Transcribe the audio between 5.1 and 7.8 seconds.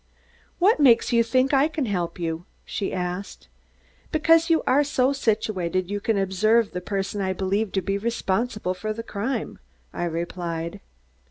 situated you can observe the person I believe